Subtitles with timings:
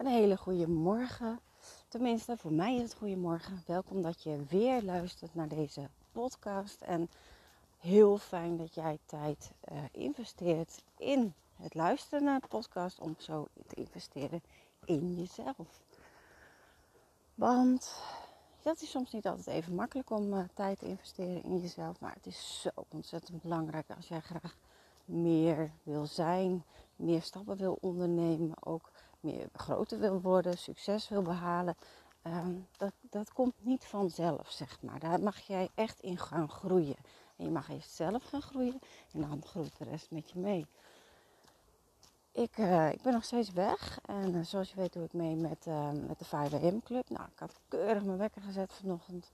[0.00, 1.40] Een hele goede morgen.
[1.88, 3.62] Tenminste, voor mij is het goedemorgen.
[3.66, 6.80] Welkom dat je weer luistert naar deze podcast.
[6.80, 7.10] En
[7.78, 13.00] heel fijn dat jij tijd uh, investeert in het luisteren naar de podcast.
[13.00, 14.42] Om zo te investeren
[14.84, 15.80] in jezelf.
[17.34, 17.94] Want
[18.62, 22.00] dat is soms niet altijd even makkelijk om uh, tijd te investeren in jezelf.
[22.00, 24.56] Maar het is zo ontzettend belangrijk als jij graag
[25.04, 26.64] meer wil zijn,
[26.96, 31.76] meer stappen wil ondernemen, ook meer groter wil worden, succes wil behalen.
[32.26, 34.98] Um, dat, dat komt niet vanzelf, zeg maar.
[34.98, 36.96] Daar mag jij echt in gaan groeien.
[37.36, 38.78] En je mag eerst zelf gaan groeien
[39.12, 40.66] en dan groeit de rest met je mee.
[42.32, 45.36] Ik, uh, ik ben nog steeds weg en uh, zoals je weet doe ik mee
[45.36, 47.10] met, uh, met de 5am Club.
[47.10, 49.30] Nou, ik had keurig mijn wekker gezet vanochtend.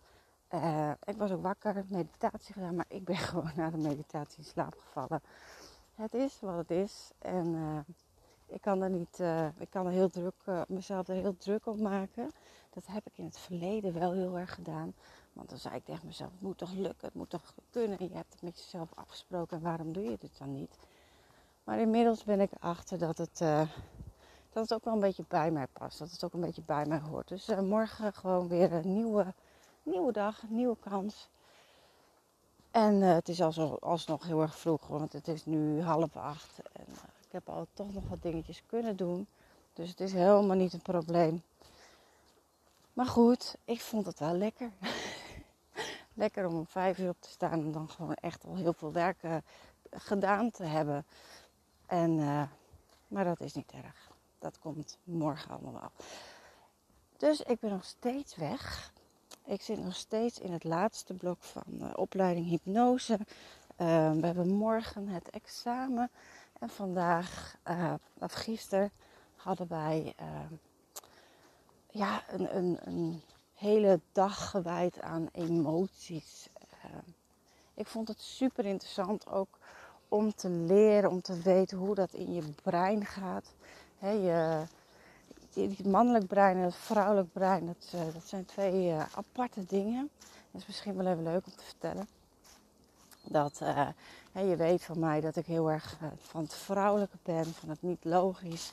[1.05, 4.77] ik was ook wakker, meditatie gedaan, maar ik ben gewoon na de meditatie in slaap
[4.79, 5.23] gevallen.
[5.95, 7.85] Het is wat het is en
[8.47, 9.21] ik kan er niet,
[9.59, 10.35] ik kan er heel druk,
[10.69, 12.31] mezelf er heel druk op maken.
[12.71, 14.95] Dat heb ik in het verleden wel heel erg gedaan.
[15.33, 17.99] Want dan zei ik tegen mezelf, het moet toch lukken, het moet toch kunnen.
[17.99, 20.77] En je hebt het met jezelf afgesproken en waarom doe je dit dan niet?
[21.65, 23.69] Maar inmiddels ben ik erachter dat het, uh,
[24.53, 25.99] dat het ook wel een beetje bij mij past.
[25.99, 27.29] Dat het ook een beetje bij mij hoort.
[27.29, 29.35] Dus morgen gewoon weer een nieuwe,
[29.83, 31.29] nieuwe dag, nieuwe kans.
[32.71, 36.59] En het is alsnog, alsnog heel erg vroeg, want het is nu half acht.
[36.73, 36.85] En
[37.37, 39.27] heb al toch nog wat dingetjes kunnen doen.
[39.73, 41.43] Dus het is helemaal niet een probleem.
[42.93, 44.71] Maar goed, ik vond het wel lekker.
[46.15, 48.93] lekker om om vijf uur op te staan en dan gewoon echt al heel veel
[48.93, 49.19] werk
[49.91, 51.07] gedaan te hebben.
[51.87, 52.43] En, uh,
[53.09, 54.11] maar dat is niet erg.
[54.39, 55.91] Dat komt morgen allemaal wel.
[57.17, 58.93] Dus ik ben nog steeds weg.
[59.45, 63.19] Ik zit nog steeds in het laatste blok van uh, opleiding hypnose.
[63.77, 66.11] We hebben morgen het examen.
[66.59, 67.57] En vandaag,
[68.19, 68.91] of gisteren,
[69.37, 70.15] hadden wij
[71.91, 73.23] ja, een, een, een,
[73.55, 76.49] hele dag gewijd aan emoties.
[77.75, 79.59] ik vond het super interessant ook
[80.09, 83.55] om te leren, om te weten hoe dat in je brein gaat.
[83.99, 84.67] He, je,
[85.61, 90.11] het mannelijk brein en het vrouwelijk brein, dat, uh, dat zijn twee uh, aparte dingen.
[90.51, 92.09] Dat is misschien wel even leuk om te vertellen.
[93.29, 93.89] Dat uh,
[94.33, 98.05] je weet van mij dat ik heel erg van het vrouwelijke ben, van het niet
[98.05, 98.73] logisch.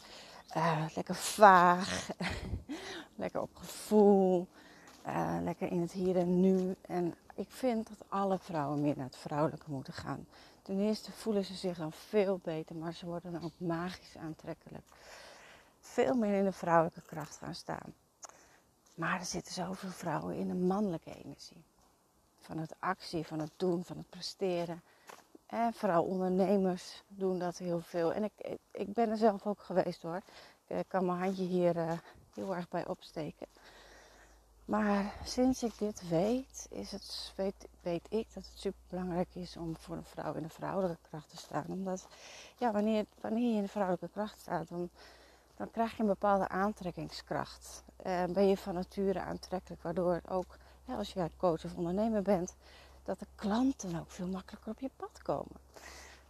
[0.95, 2.09] lekker vaag,
[3.15, 4.47] lekker op gevoel,
[5.43, 6.75] lekker in het hier en nu.
[6.81, 10.25] En ik vind dat alle vrouwen meer naar het vrouwelijke moeten gaan.
[10.61, 14.85] Ten eerste voelen ze zich dan veel beter, maar ze worden dan ook magisch aantrekkelijk.
[15.79, 17.93] Veel meer in de vrouwelijke kracht gaan staan.
[18.95, 21.63] Maar er zitten zoveel vrouwen in de mannelijke energie.
[22.43, 24.81] Van het actie, van het doen, van het presteren.
[25.45, 28.13] En vooral ondernemers doen dat heel veel.
[28.13, 30.21] En ik, ik ben er zelf ook geweest hoor.
[30.67, 31.91] Ik kan mijn handje hier uh,
[32.33, 33.47] heel erg bij opsteken.
[34.65, 39.57] Maar sinds ik dit weet, is het, weet, weet ik dat het super belangrijk is
[39.57, 41.65] om voor een vrouw in de vrouwelijke kracht te staan.
[41.67, 42.07] Omdat
[42.57, 44.89] ja, wanneer, wanneer je in de vrouwelijke kracht staat, dan,
[45.55, 47.83] dan krijg je een bepaalde aantrekkingskracht.
[47.95, 52.55] En ben je van nature aantrekkelijk, waardoor ook als je coach of ondernemer bent,
[53.03, 55.57] dat de klanten ook veel makkelijker op je pad komen.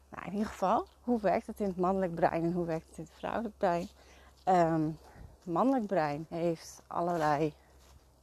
[0.09, 2.97] Nou, in ieder geval, hoe werkt het in het mannelijk brein en hoe werkt het
[2.97, 3.87] in het vrouwelijk brein?
[4.47, 4.97] Um,
[5.43, 7.53] mannelijk brein heeft allerlei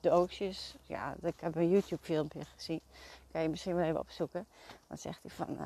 [0.00, 0.76] doosjes.
[0.82, 2.80] Ja, ik heb een YouTube filmpje gezien.
[3.32, 4.46] Kan je misschien wel even opzoeken.
[4.88, 5.56] Dan zegt hij van,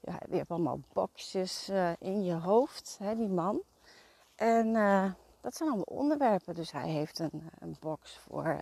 [0.00, 3.60] ja, je hebt allemaal boxjes uh, in je hoofd, hè, die man.
[4.34, 6.54] En uh, dat zijn allemaal onderwerpen.
[6.54, 8.60] Dus hij heeft een, een box voor,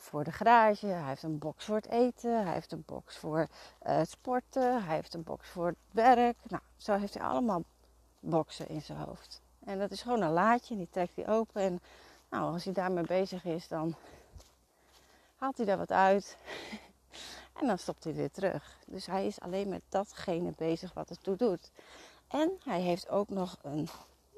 [0.00, 0.86] voor de garage.
[0.86, 2.44] Hij heeft een box voor het eten.
[2.44, 3.46] Hij heeft een box voor
[3.78, 4.84] het sporten.
[4.84, 6.36] Hij heeft een box voor het werk.
[6.48, 7.62] Nou, zo heeft hij allemaal
[8.20, 9.42] boxen in zijn hoofd.
[9.64, 10.76] En dat is gewoon een laadje.
[10.76, 11.80] Die trekt hij open en
[12.30, 13.94] nou, als hij daarmee bezig is, dan
[15.36, 16.36] haalt hij daar wat uit.
[17.60, 18.76] en dan stopt hij weer terug.
[18.86, 21.70] Dus hij is alleen met datgene bezig wat het toe doet.
[22.28, 23.88] En hij heeft ook nog een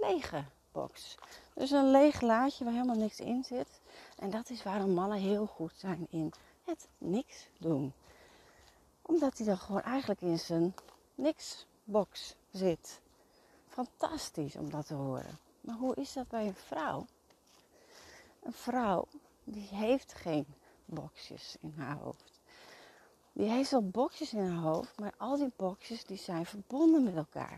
[0.01, 1.17] lege box.
[1.55, 3.81] Dus een leeg laadje waar helemaal niks in zit.
[4.17, 6.33] En dat is waarom mannen heel goed zijn in
[6.65, 7.93] het niks doen.
[9.03, 10.75] Omdat hij dan gewoon eigenlijk in zijn
[11.15, 13.01] niksbox zit.
[13.69, 15.39] Fantastisch om dat te horen.
[15.61, 17.07] Maar hoe is dat bij een vrouw?
[18.43, 19.05] Een vrouw
[19.45, 20.47] die heeft geen
[20.85, 22.41] boxjes in haar hoofd.
[23.33, 27.17] Die heeft wel boxjes in haar hoofd, maar al die boxjes die zijn verbonden met
[27.17, 27.57] elkaar.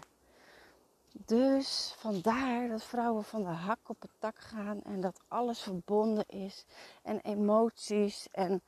[1.16, 6.26] Dus vandaar dat vrouwen van de hak op het tak gaan en dat alles verbonden
[6.26, 6.64] is.
[7.02, 8.62] En emoties en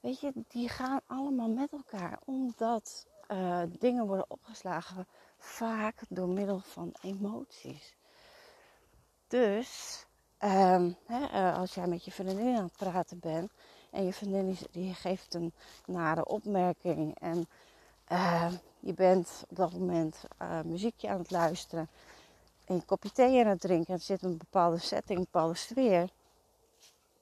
[0.00, 2.18] weet je, die gaan allemaal met elkaar.
[2.24, 5.06] Omdat uh, dingen worden opgeslagen
[5.38, 7.94] vaak door middel van emoties.
[9.28, 10.04] Dus
[10.38, 13.52] um, hè, uh, als jij met je vriendin aan het praten bent
[13.90, 15.52] en je vriendin die geeft een
[15.86, 17.48] nare opmerking en
[18.12, 21.88] uh, je bent op dat moment uh, muziekje aan het luisteren
[22.64, 25.54] en je kopje thee aan het drinken en het zit een bepaalde setting, een bepaalde
[25.54, 26.10] sfeer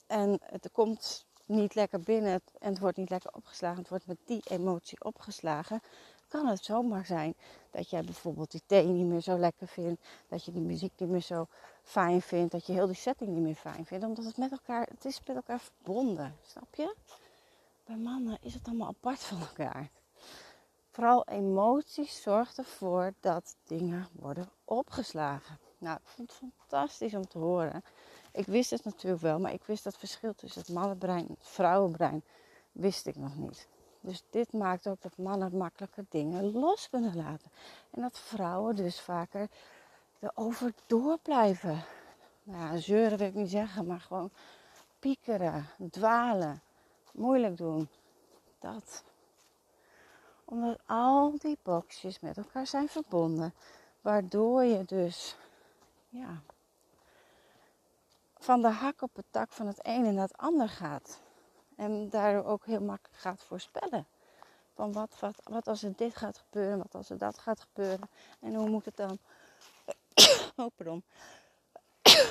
[0.06, 4.18] en het komt niet lekker binnen en het wordt niet lekker opgeslagen, het wordt met
[4.24, 5.82] die emotie opgeslagen,
[6.28, 7.34] kan het zomaar zijn
[7.70, 11.08] dat jij bijvoorbeeld die thee niet meer zo lekker vindt, dat je die muziek niet
[11.08, 11.46] meer zo
[11.82, 14.88] fijn vindt, dat je heel die setting niet meer fijn vindt, omdat het met elkaar,
[14.90, 16.94] het is met elkaar verbonden, snap je?
[17.84, 19.90] Bij mannen is het allemaal apart van elkaar.
[20.98, 25.58] Vooral emoties zorgen ervoor dat dingen worden opgeslagen.
[25.78, 27.84] Nou, ik vond het fantastisch om te horen.
[28.32, 31.48] Ik wist het natuurlijk wel, maar ik wist dat verschil tussen het mannenbrein en het
[31.48, 32.22] vrouwenbrein
[32.72, 33.68] wist ik nog niet.
[34.00, 37.50] Dus dit maakt ook dat mannen makkelijker dingen los kunnen laten.
[37.90, 39.48] En dat vrouwen dus vaker
[40.18, 41.84] erover door blijven.
[42.42, 44.30] Nou ja, zeuren wil ik niet zeggen, maar gewoon
[44.98, 46.62] piekeren, dwalen,
[47.12, 47.88] moeilijk doen.
[48.58, 49.04] Dat.
[50.50, 53.54] Omdat al die boxjes met elkaar zijn verbonden.
[54.00, 55.36] Waardoor je dus,
[56.08, 56.42] ja,
[58.38, 61.20] van de hak op het tak van het ene naar het ander gaat.
[61.76, 64.06] En daardoor ook heel makkelijk gaat voorspellen.
[64.74, 68.08] Van wat, wat, wat als er dit gaat gebeuren, wat als er dat gaat gebeuren.
[68.40, 69.18] En hoe moet het dan?
[70.56, 71.04] oh, pardon.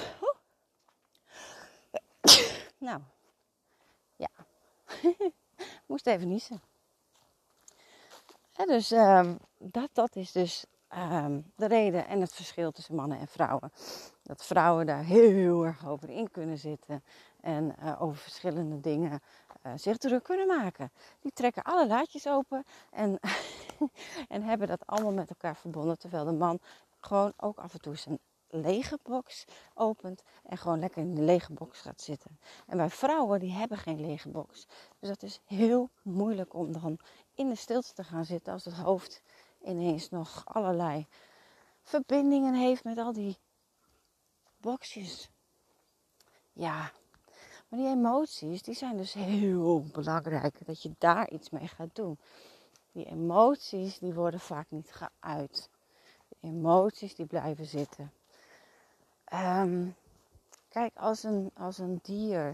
[2.88, 3.02] nou,
[4.16, 4.30] ja.
[5.88, 6.62] Moest even niezen.
[8.66, 10.66] Dus um, dat, dat is dus
[11.12, 13.72] um, de reden en het verschil tussen mannen en vrouwen.
[14.24, 17.04] Dat vrouwen daar heel erg over in kunnen zitten
[17.42, 19.22] en uh, over verschillende dingen
[19.66, 20.92] uh, zich druk kunnen maken.
[21.20, 23.20] Die trekken alle laadjes open en,
[24.36, 25.98] en hebben dat allemaal met elkaar verbonden.
[26.00, 26.60] Terwijl de man
[27.00, 31.54] gewoon ook af en toe zijn lege box opent en gewoon lekker in de lege
[31.54, 32.40] box gaat zitten.
[32.68, 34.68] En wij vrouwen die hebben geen lege box.
[35.00, 37.00] Dus dat is heel moeilijk om dan
[37.34, 39.22] in de stilte te gaan zitten als het hoofd
[39.64, 41.08] ineens nog allerlei
[41.82, 43.38] verbindingen heeft met al die
[44.58, 45.30] boxjes.
[46.54, 46.92] Ja,
[47.68, 50.66] maar die emoties, die zijn dus heel belangrijk.
[50.66, 52.18] Dat je daar iets mee gaat doen.
[52.92, 55.70] Die emoties, die worden vaak niet geuit.
[56.28, 58.12] De emoties, die blijven zitten.
[59.34, 59.96] Um,
[60.70, 62.54] kijk, als een, als een dier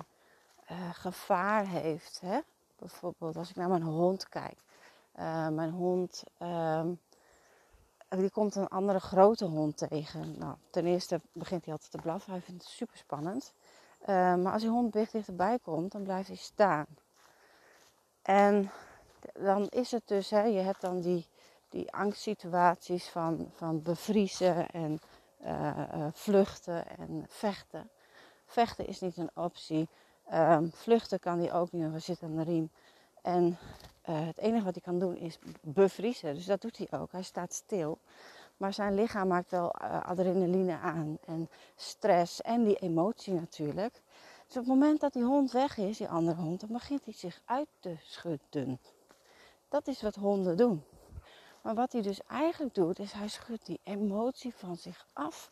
[0.72, 2.40] uh, gevaar heeft, hè?
[2.80, 4.58] bijvoorbeeld als ik naar mijn hond kijk.
[5.20, 7.00] Uh, mijn hond, um,
[8.10, 10.38] die komt een andere grote hond tegen.
[10.38, 12.32] Nou, ten eerste begint hij altijd te blaffen.
[12.32, 13.54] Hij vindt het super spannend.
[14.02, 16.86] Uh, maar als die hond dicht dichterbij komt, dan blijft hij staan.
[18.22, 18.72] En
[19.34, 21.28] dan is het dus, hè, je hebt dan die,
[21.70, 25.00] die angstsituaties van, van bevriezen en
[26.14, 27.90] vluchten en vechten.
[28.46, 29.88] Vechten is niet een optie.
[30.34, 32.70] Um, vluchten kan hij ook niet, we zitten aan de riem.
[33.22, 33.58] En
[34.10, 36.34] uh, het enige wat hij kan doen is bevriezen.
[36.34, 37.12] Dus dat doet hij ook.
[37.12, 37.98] Hij staat stil.
[38.58, 44.02] Maar zijn lichaam maakt wel adrenaline aan en stress en die emotie natuurlijk.
[44.48, 47.14] Dus op het moment dat die hond weg is, die andere hond, dan begint hij
[47.14, 48.80] zich uit te schudden.
[49.70, 50.84] Dat is wat honden doen.
[51.64, 55.52] Maar wat hij dus eigenlijk doet, is hij schudt die emotie van zich af,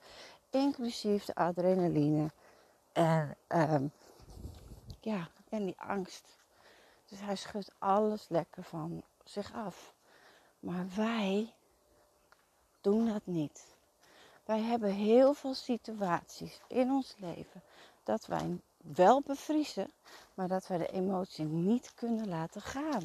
[0.49, 2.31] inclusief de adrenaline
[2.91, 3.91] en, um,
[4.99, 6.37] ja, en die angst.
[7.05, 9.93] Dus hij schudt alles lekker van zich af.
[10.59, 11.53] Maar wij
[12.81, 13.75] doen dat niet.
[14.45, 17.61] Wij hebben heel veel situaties in ons leven
[18.03, 19.91] dat wij wel bevriezen,
[20.33, 23.03] maar dat wij de emotie niet kunnen laten gaan.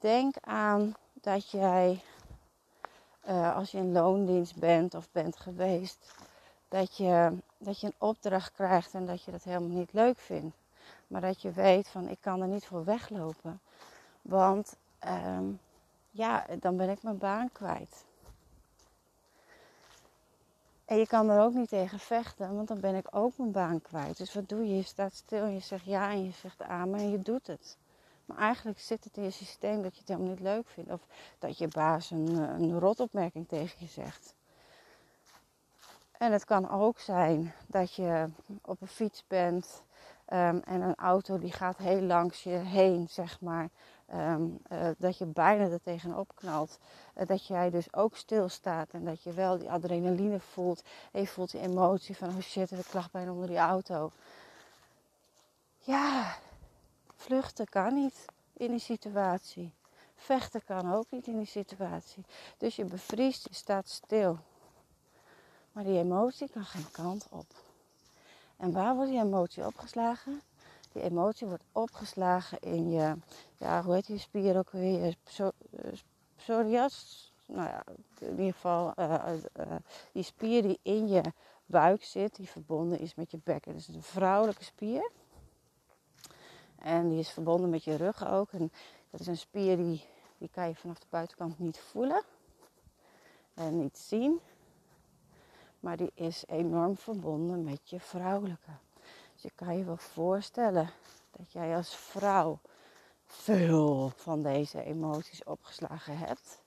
[0.00, 2.02] Denk aan dat jij,
[3.28, 6.14] uh, als je in loondienst bent of bent geweest,
[6.68, 10.56] dat je, dat je een opdracht krijgt en dat je dat helemaal niet leuk vindt.
[11.06, 13.60] Maar dat je weet van ik kan er niet voor weglopen.
[14.22, 14.76] Want
[15.08, 15.60] um,
[16.10, 18.04] ja, dan ben ik mijn baan kwijt.
[20.84, 23.82] En je kan er ook niet tegen vechten, want dan ben ik ook mijn baan
[23.82, 24.16] kwijt.
[24.16, 24.76] Dus wat doe je?
[24.76, 27.76] Je staat stil en je zegt ja en je zegt amen en je doet het.
[28.26, 30.90] Maar eigenlijk zit het in je systeem dat je het helemaal niet leuk vindt.
[30.90, 31.06] Of
[31.38, 34.34] dat je baas een, een rotopmerking tegen je zegt.
[36.18, 38.28] En het kan ook zijn dat je
[38.62, 39.82] op een fiets bent
[40.32, 43.68] um, en een auto die gaat heel langs je heen, zeg maar.
[44.14, 46.78] Um, uh, dat je bijna er tegenop knalt.
[47.14, 50.82] Uh, dat jij dus ook stilstaat en dat je wel die adrenaline voelt.
[51.12, 54.10] En je voelt die emotie van, oh shit, ik lag bijna onder die auto.
[55.78, 56.36] Ja,
[57.16, 59.72] vluchten kan niet in die situatie.
[60.14, 62.24] Vechten kan ook niet in die situatie.
[62.58, 64.38] Dus je bevriest, je staat stil.
[65.72, 67.46] Maar die emotie kan geen kant op.
[68.56, 70.40] En waar wordt die emotie opgeslagen?
[70.92, 73.16] Die emotie wordt opgeslagen in je,
[73.56, 75.16] ja, hoe heet die spier ook weer?
[75.28, 75.52] Je
[76.36, 77.32] psorias.
[77.46, 77.84] Nou ja,
[78.18, 79.76] in ieder geval uh, uh,
[80.12, 81.22] die spier die in je
[81.66, 83.72] buik zit, die verbonden is met je bekken.
[83.72, 85.10] Dus een vrouwelijke spier.
[86.78, 88.52] En die is verbonden met je rug ook.
[88.52, 88.72] En
[89.10, 90.04] dat is een spier die,
[90.38, 92.22] die kan je vanaf de buitenkant niet voelen
[93.54, 94.40] en niet zien.
[95.80, 98.70] Maar die is enorm verbonden met je vrouwelijke.
[99.32, 100.90] Dus je kan je wel voorstellen
[101.30, 102.58] dat jij als vrouw
[103.24, 106.62] veel van deze emoties opgeslagen hebt.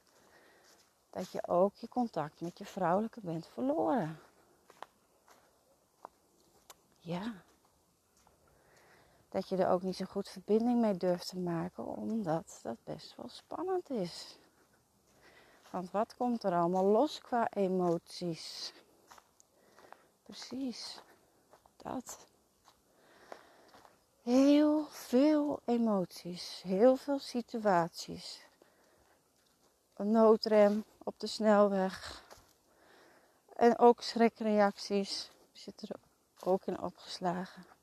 [1.10, 4.20] Dat je ook je contact met je vrouwelijke bent verloren.
[7.00, 7.34] Ja.
[9.30, 13.16] Dat je er ook niet zo goed verbinding mee durft te maken, omdat dat best
[13.16, 14.40] wel spannend is.
[15.72, 18.74] Want wat komt er allemaal los qua emoties?
[20.24, 21.02] Precies,
[21.78, 22.28] dat.
[24.22, 28.48] Heel veel emoties, heel veel situaties.
[29.94, 32.24] Een noodrem op de snelweg.
[33.56, 36.00] En ook schrikreacties zitten er
[36.48, 37.79] ook in opgeslagen.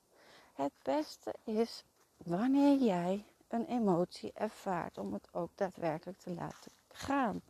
[0.56, 1.84] Het beste is
[2.16, 7.40] wanneer jij een emotie ervaart om het ook daadwerkelijk te laten gaan.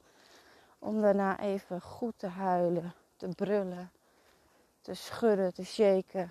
[0.79, 3.91] Om daarna even goed te huilen, te brullen,
[4.81, 6.31] te schudden, te shaken.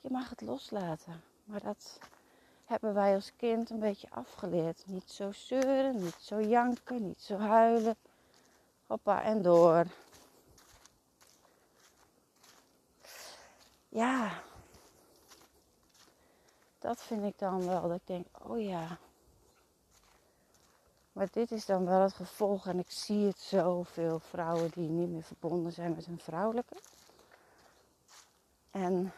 [0.00, 1.22] Je mag het loslaten.
[1.44, 1.98] Maar dat
[2.64, 4.82] hebben wij als kind een beetje afgeleerd.
[4.86, 7.96] Niet zo zeuren, niet zo janken, niet zo huilen.
[8.86, 9.84] Hoppa en door.
[13.88, 14.42] Ja,
[16.86, 17.88] dat vind ik dan wel.
[17.88, 18.98] Dat ik denk, oh ja,
[21.12, 22.66] maar dit is dan wel het gevolg.
[22.66, 26.76] En ik zie het zoveel vrouwen die niet meer verbonden zijn met hun vrouwelijke.
[28.70, 29.12] En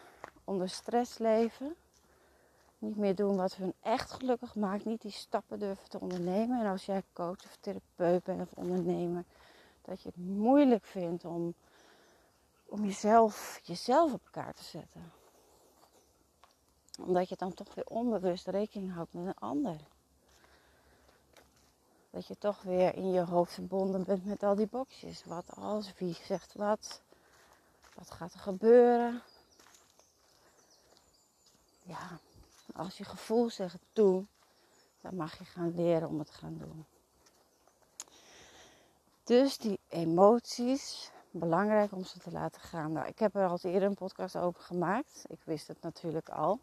[0.44, 1.74] onder stress leven.
[2.78, 4.84] Niet meer doen wat hun echt gelukkig maakt.
[4.84, 6.60] Niet die stappen durven te ondernemen.
[6.60, 9.24] En als jij coach of therapeut bent of ondernemer.
[9.82, 11.54] Dat je het moeilijk vindt om,
[12.66, 15.17] om jezelf, jezelf op elkaar te zetten.
[16.98, 19.76] Omdat je dan toch weer onbewust rekening houdt met een ander.
[22.10, 25.24] Dat je toch weer in je hoofd verbonden bent met al die boxjes.
[25.24, 27.02] Wat als, wie zegt wat,
[27.94, 29.22] wat gaat er gebeuren.
[31.82, 32.18] Ja,
[32.74, 34.28] als je gevoel zegt doen,
[35.00, 36.86] dan mag je gaan leren om het te gaan doen.
[39.24, 42.92] Dus die emoties, belangrijk om ze te laten gaan.
[42.92, 45.24] Nou, ik heb er al eerder een podcast over gemaakt.
[45.26, 46.60] Ik wist het natuurlijk al.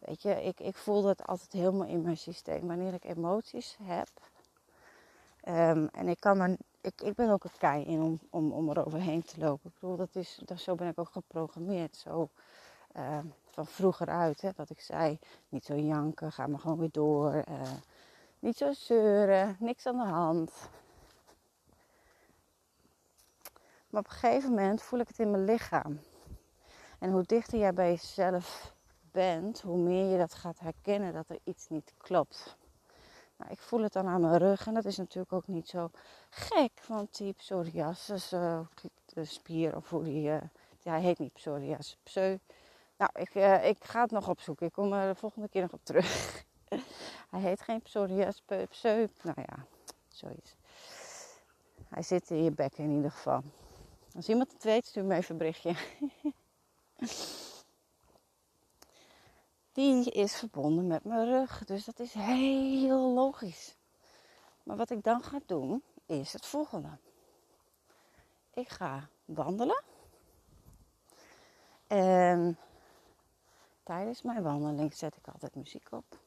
[0.00, 2.66] Weet je, ik, ik voel dat altijd helemaal in mijn systeem.
[2.66, 4.08] Wanneer ik emoties heb,
[5.48, 8.70] Um, en ik, kan er, ik, ik ben ook een kei in om, om, om
[8.70, 9.70] er overheen te lopen.
[9.70, 11.96] Ik bedoel, dat is, dat, zo ben ik ook geprogrammeerd.
[11.96, 12.28] Zo
[12.96, 14.40] uh, van vroeger uit.
[14.40, 17.34] Hè, dat ik zei, niet zo janken, ga maar gewoon weer door.
[17.34, 17.60] Uh,
[18.38, 20.52] niet zo zeuren, niks aan de hand.
[23.90, 26.00] Maar op een gegeven moment voel ik het in mijn lichaam.
[26.98, 28.74] En hoe dichter jij bij jezelf
[29.12, 32.56] bent, hoe meer je dat gaat herkennen dat er iets niet klopt.
[33.36, 35.90] Nou, ik voel het dan aan mijn rug en dat is natuurlijk ook niet zo
[36.30, 38.60] gek, want die psoriasis, uh,
[39.04, 40.50] de spier of hoe die, ja,
[40.82, 42.38] hij heet niet psoriasis, pseu.
[42.96, 45.72] Nou, ik, uh, ik ga het nog opzoeken, ik kom er de volgende keer nog
[45.72, 46.44] op terug.
[47.30, 49.66] hij heet geen psoriasis, pseu, nou ja,
[50.08, 50.56] zoiets.
[51.88, 53.42] Hij zit in je bek in ieder geval.
[54.14, 55.74] Als iemand het weet, stuur me even een berichtje.
[59.72, 61.64] die is verbonden met mijn rug.
[61.64, 63.76] Dus dat is heel logisch.
[64.62, 66.98] Maar wat ik dan ga doen, is het volgende.
[68.54, 69.82] Ik ga wandelen.
[71.86, 72.58] En
[73.82, 76.18] tijdens mijn wandeling zet ik altijd muziek op.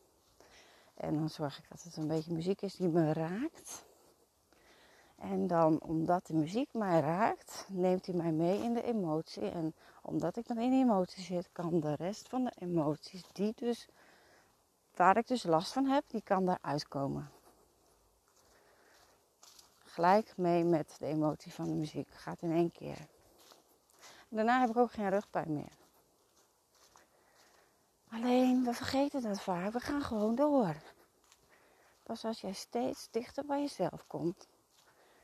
[0.94, 3.86] En dan zorg ik dat het een beetje muziek is die me raakt.
[5.24, 9.50] En dan, omdat de muziek mij raakt, neemt hij mij mee in de emotie.
[9.50, 13.54] En omdat ik dan in die emotie zit, kan de rest van de emoties, die
[13.56, 13.88] dus,
[14.96, 17.32] waar ik dus last van heb, die kan daaruit komen.
[19.84, 22.10] Gelijk mee met de emotie van de muziek.
[22.10, 22.98] Gaat in één keer.
[24.30, 25.78] Daarna heb ik ook geen rugpijn meer.
[28.10, 29.74] Alleen, we vergeten dat vaak.
[29.74, 30.76] We gaan gewoon door.
[32.04, 34.48] Pas als jij steeds dichter bij jezelf komt,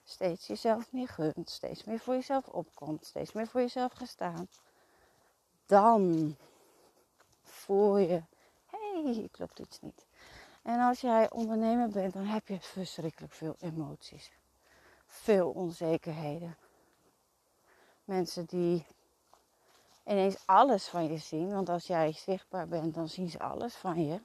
[0.10, 4.48] steeds jezelf meer gunt, steeds meer voor jezelf opkomt, steeds meer voor jezelf gestaan,
[5.66, 6.36] dan
[7.44, 8.24] voel je,
[8.66, 10.06] hé, hey, klopt iets niet.
[10.62, 14.32] En als jij ondernemer bent, dan heb je verschrikkelijk veel emoties.
[15.06, 16.58] Veel onzekerheden.
[18.04, 18.86] Mensen die
[20.06, 21.50] ineens alles van je zien.
[21.51, 24.22] Want als jij zichtbaar bent, dan zien ze alles van je.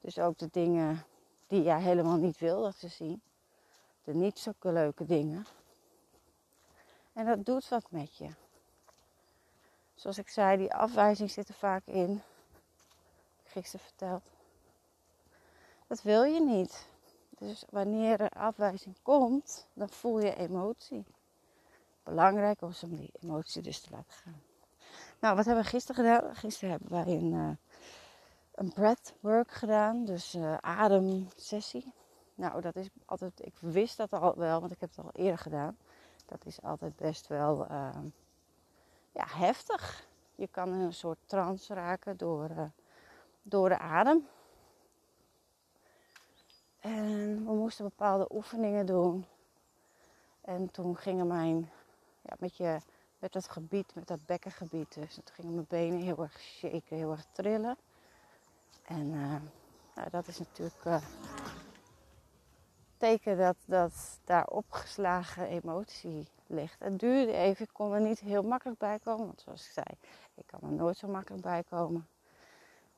[0.00, 1.06] Dus ook de dingen
[1.46, 3.22] die jij helemaal niet wil dat ze zien.
[4.08, 5.46] De niet zo leuke dingen.
[7.12, 8.28] En dat doet wat met je.
[9.94, 12.22] Zoals ik zei, die afwijzing zit er vaak in.
[13.44, 14.22] Gisteren verteld.
[15.86, 16.86] Dat wil je niet.
[17.38, 21.04] Dus wanneer er afwijzing komt, dan voel je emotie.
[22.02, 24.42] Belangrijk is om die emotie dus te laten gaan.
[25.20, 26.36] Nou, wat hebben we gisteren gedaan?
[26.36, 27.50] Gisteren hebben wij een, uh,
[28.54, 31.92] een breathwork gedaan, dus uh, ademsessie.
[32.38, 35.38] Nou, dat is altijd, ik wist dat al wel, want ik heb het al eerder
[35.38, 35.76] gedaan.
[36.26, 37.90] Dat is altijd best wel uh,
[39.12, 40.06] ja, heftig.
[40.34, 42.50] Je kan een soort trance raken door,
[43.42, 44.26] door de adem.
[46.80, 49.26] En we moesten bepaalde oefeningen doen.
[50.40, 51.70] En toen gingen mijn,
[52.22, 52.78] ja, met, je,
[53.18, 57.10] met dat gebied, met dat bekkengebied, dus toen gingen mijn benen heel erg shaken, heel
[57.10, 57.76] erg trillen.
[58.82, 59.36] En uh,
[59.94, 61.02] nou, dat is natuurlijk uh,
[62.98, 66.78] teken dat, dat daar opgeslagen emotie ligt.
[66.78, 69.86] Het duurde even, ik kon er niet heel makkelijk bij komen, want zoals ik zei,
[70.34, 72.08] ik kan er nooit zo makkelijk bij komen.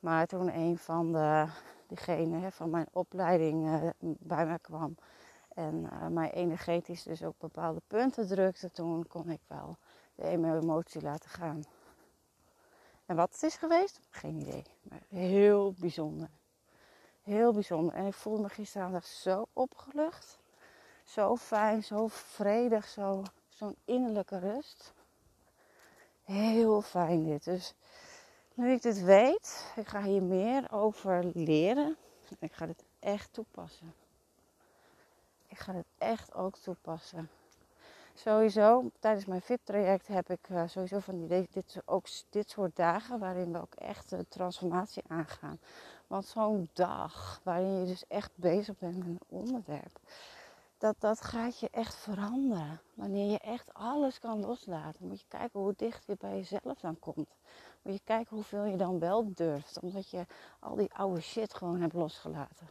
[0.00, 1.46] Maar toen een van de,
[1.86, 4.96] diegene van mijn opleiding uh, bij mij kwam
[5.54, 9.76] en uh, mij energetisch dus ook bepaalde punten drukte, toen kon ik wel
[10.14, 11.62] de emotie laten gaan.
[13.06, 14.00] En wat het is geweest?
[14.10, 14.62] Geen idee.
[14.82, 16.28] Maar heel bijzonder.
[17.30, 17.94] Heel bijzonder.
[17.94, 20.38] En ik voelde me gisteravond zo opgelucht.
[21.04, 24.92] Zo fijn, zo vredig, zo, zo'n innerlijke rust.
[26.22, 27.44] Heel fijn dit.
[27.44, 27.74] Dus
[28.54, 31.96] nu ik dit weet, ik ga hier meer over leren.
[32.38, 33.94] Ik ga dit echt toepassen.
[35.46, 37.30] Ik ga dit echt ook toepassen.
[38.14, 43.18] Sowieso, tijdens mijn VIP-traject heb ik uh, sowieso van die, dit, ook dit soort dagen
[43.18, 45.58] waarin we ook echt de transformatie aangaan.
[46.10, 49.98] Want zo'n dag waarin je dus echt bezig bent met een onderwerp,
[50.78, 52.80] dat, dat gaat je echt veranderen.
[52.94, 56.98] Wanneer je echt alles kan loslaten, moet je kijken hoe dicht je bij jezelf dan
[56.98, 57.28] komt.
[57.82, 59.80] Moet je kijken hoeveel je dan wel durft.
[59.80, 60.26] Omdat je
[60.58, 62.68] al die oude shit gewoon hebt losgelaten.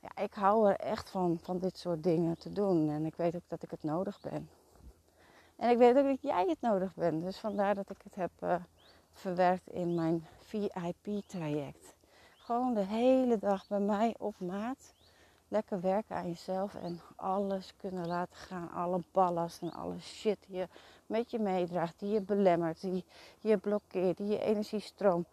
[0.00, 2.90] Ja, ik hou er echt van, van dit soort dingen te doen.
[2.90, 4.48] En ik weet ook dat ik het nodig ben.
[5.56, 7.22] En ik weet ook dat jij het nodig bent.
[7.22, 8.54] Dus vandaar dat ik het heb uh,
[9.16, 11.94] verwerkt in mijn VIP-traject.
[12.36, 14.94] Gewoon de hele dag bij mij op maat.
[15.48, 18.70] Lekker werken aan jezelf en alles kunnen laten gaan.
[18.70, 20.68] Alle ballast en alle shit die je
[21.06, 23.04] met je meedraagt, die je belemmert, die
[23.40, 25.26] je blokkeert, die je energiestroom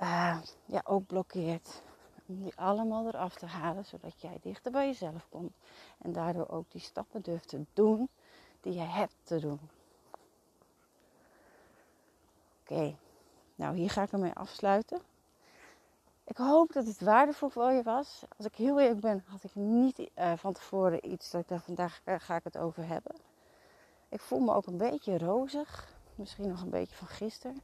[0.00, 1.82] uh, ja, ook blokkeert.
[2.26, 5.52] Om die allemaal eraf te halen, zodat jij dichter bij jezelf komt.
[5.98, 8.08] En daardoor ook die stappen durft te doen
[8.60, 9.60] die je hebt te doen.
[12.60, 12.96] Oké,
[13.54, 15.00] nou hier ga ik ermee afsluiten.
[16.24, 18.22] Ik hoop dat het waardevol voor je was.
[18.36, 21.60] Als ik heel eerlijk ben, had ik niet uh, van tevoren iets dat ik daar
[21.60, 23.16] vandaag uh, ga ik het over hebben.
[24.08, 25.92] Ik voel me ook een beetje rozig.
[26.14, 27.62] Misschien nog een beetje van gisteren.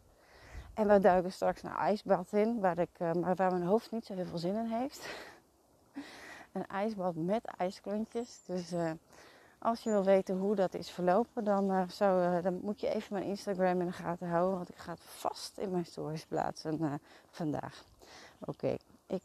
[0.74, 4.14] En we duiken straks naar ijsbad in, waar, ik, maar waar mijn hoofd niet zo
[4.14, 5.08] heel veel zin in heeft.
[6.52, 8.40] een ijsbad met ijsklontjes.
[8.46, 8.72] Dus
[9.62, 13.24] als je wil weten hoe dat is verlopen, dan, zou, dan moet je even mijn
[13.24, 14.56] Instagram in de gaten houden.
[14.56, 17.84] Want ik ga vast in mijn stories plaatsen vandaag.
[18.38, 19.22] Oké, ik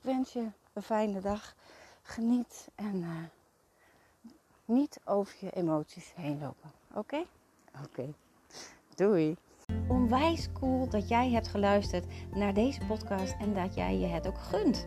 [0.00, 1.54] wens je een fijne dag.
[2.02, 3.30] Geniet en
[4.64, 6.70] niet over je emoties heen lopen.
[6.94, 7.24] Oké?
[7.84, 8.14] Oké.
[8.94, 9.36] Doei.
[9.88, 14.38] Onwijs cool dat jij hebt geluisterd naar deze podcast en dat jij je het ook
[14.38, 14.86] gunt.